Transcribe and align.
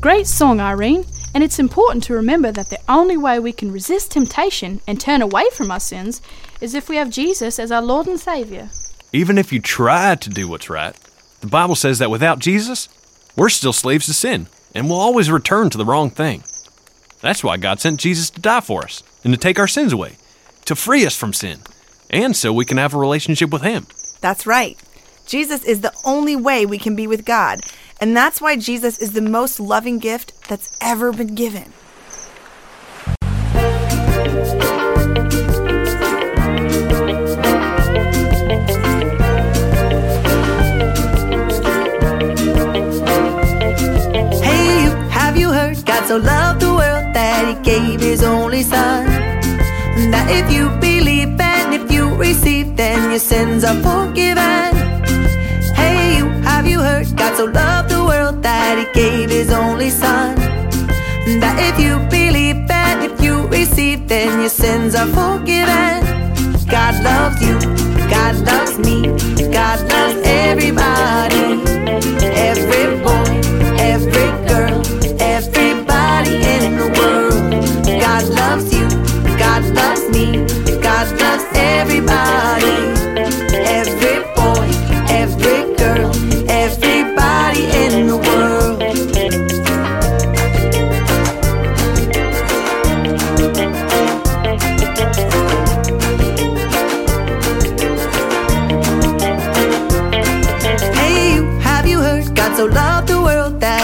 Great 0.00 0.28
song, 0.28 0.60
Irene. 0.60 1.04
And 1.34 1.42
it's 1.42 1.58
important 1.58 2.04
to 2.04 2.14
remember 2.14 2.52
that 2.52 2.70
the 2.70 2.78
only 2.88 3.16
way 3.16 3.40
we 3.40 3.52
can 3.52 3.72
resist 3.72 4.12
temptation 4.12 4.80
and 4.86 5.00
turn 5.00 5.22
away 5.22 5.46
from 5.52 5.72
our 5.72 5.80
sins 5.80 6.22
is 6.60 6.74
if 6.74 6.88
we 6.88 6.94
have 6.94 7.10
Jesus 7.10 7.58
as 7.58 7.72
our 7.72 7.82
Lord 7.82 8.06
and 8.06 8.18
Savior. 8.18 8.70
Even 9.12 9.38
if 9.38 9.52
you 9.52 9.60
try 9.60 10.14
to 10.14 10.30
do 10.30 10.46
what's 10.48 10.70
right, 10.70 10.94
the 11.40 11.48
Bible 11.48 11.74
says 11.74 11.98
that 11.98 12.12
without 12.12 12.38
Jesus, 12.38 12.88
we're 13.34 13.48
still 13.48 13.72
slaves 13.72 14.06
to 14.06 14.14
sin 14.14 14.46
and 14.72 14.88
will 14.88 15.00
always 15.00 15.32
return 15.32 15.68
to 15.70 15.78
the 15.78 15.84
wrong 15.84 16.10
thing. 16.10 16.44
That's 17.20 17.42
why 17.42 17.56
God 17.56 17.80
sent 17.80 17.98
Jesus 17.98 18.30
to 18.30 18.40
die 18.40 18.60
for 18.60 18.84
us 18.84 19.02
and 19.24 19.34
to 19.34 19.38
take 19.38 19.58
our 19.58 19.66
sins 19.66 19.92
away, 19.92 20.16
to 20.66 20.76
free 20.76 21.06
us 21.06 21.16
from 21.16 21.32
sin, 21.32 21.58
and 22.08 22.36
so 22.36 22.52
we 22.52 22.64
can 22.64 22.76
have 22.76 22.94
a 22.94 22.98
relationship 22.98 23.50
with 23.50 23.62
Him. 23.62 23.86
That's 24.20 24.46
right. 24.46 24.78
Jesus 25.26 25.62
is 25.64 25.82
the 25.82 25.92
only 26.06 26.36
way 26.36 26.64
we 26.64 26.78
can 26.78 26.96
be 26.96 27.06
with 27.06 27.26
God, 27.26 27.60
and 28.00 28.16
that's 28.16 28.40
why 28.40 28.56
Jesus 28.56 28.98
is 28.98 29.12
the 29.12 29.20
most 29.20 29.58
loving 29.58 29.98
gift 29.98 30.32
that's 30.48 30.70
ever 30.80 31.12
been 31.12 31.34
given. 31.34 31.72
Hey, 44.42 44.84
you, 44.84 44.90
have 45.10 45.36
you 45.36 45.50
heard? 45.50 45.84
God 45.84 46.06
so 46.06 46.16
loved 46.18 46.60
the 46.60 46.72
world 46.72 47.14
that 47.14 47.48
He 47.48 47.62
gave 47.64 48.00
His 48.00 48.22
only 48.22 48.62
Son. 48.62 49.06
That 50.12 50.28
if 50.30 50.52
you 50.52 50.70
believe 50.80 51.40
and 51.40 51.74
if 51.74 51.90
you 51.90 52.14
receive, 52.14 52.76
then 52.76 53.10
your 53.10 53.18
sins 53.18 53.64
are 53.64 53.74
forgiven. 53.82 54.77
Your 64.98 65.06
sins 65.06 65.68
are 65.68 65.97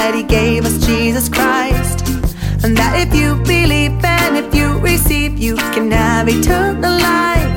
that 0.04 0.14
He 0.14 0.22
gave 0.22 0.66
us 0.66 0.86
Jesus 0.86 1.30
Christ. 1.30 2.06
And 2.62 2.76
that 2.76 2.94
if 3.00 3.14
you 3.18 3.36
believe 3.36 3.92
and 4.04 4.36
if 4.36 4.54
you 4.54 4.78
receive, 4.80 5.38
you 5.38 5.56
can 5.56 5.90
have 5.90 6.28
eternal 6.28 6.94
life. 7.10 7.52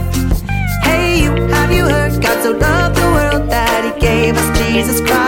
Hey, 0.81 1.23
you, 1.23 1.31
have 1.47 1.73
you 1.73 1.83
heard? 1.83 2.21
God 2.21 2.41
so 2.41 2.51
loved 2.51 2.95
the 2.95 3.07
world 3.17 3.49
that 3.49 3.81
He 3.83 3.99
gave 3.99 4.37
us 4.37 4.59
Jesus 4.59 5.01
Christ. 5.01 5.26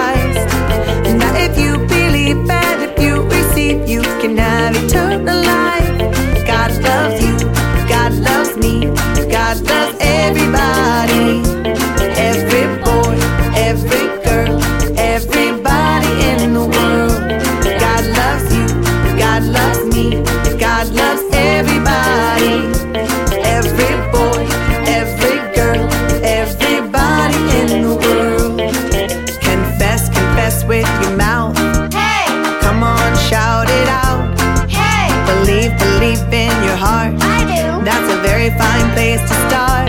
Believe, 36.00 36.34
in 36.34 36.64
your 36.64 36.78
heart. 36.78 37.14
I 37.20 37.40
do. 37.52 37.84
That's 37.84 38.08
a 38.14 38.18
very 38.22 38.50
fine 38.62 38.88
place 38.96 39.20
to 39.30 39.36
start. 39.48 39.88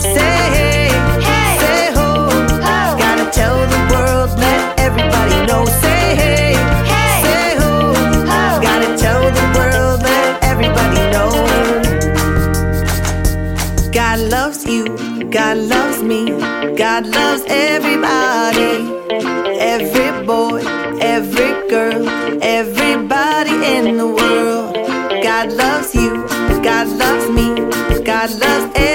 Say 0.00 0.36
hey, 0.56 0.88
Hey. 1.28 1.58
say 1.62 1.82
ho. 1.96 2.08
Ho. 2.66 2.96
Gotta 3.04 3.26
tell 3.30 3.56
the 3.74 3.80
world, 3.92 4.30
let 4.38 4.60
everybody 4.86 5.38
know. 5.48 5.62
Say 5.84 6.02
hey, 6.22 6.54
Hey. 6.92 7.16
say 7.26 7.46
ho. 7.60 7.72
Ho. 8.32 8.60
Gotta 8.68 8.90
tell 9.04 9.22
the 9.38 9.46
world, 9.58 9.98
let 10.10 10.28
everybody 10.52 11.00
know. 11.14 11.30
God 13.92 14.18
loves 14.34 14.64
you, 14.64 14.82
God 15.30 15.58
loves 15.58 16.02
me, 16.02 16.22
God 16.82 17.04
loves 17.06 17.42
everybody. 17.48 18.72
Every 19.74 20.10
boy, 20.24 20.60
every 21.00 21.52
girl, 21.68 22.08
everybody 22.42 23.54
in 23.76 23.98
the 23.98 24.06
world. 24.06 24.23
God 26.84 26.98
loves 26.98 27.30
me, 27.30 27.54
God 28.04 28.30
loves 28.38 28.72
everybody. 28.76 28.93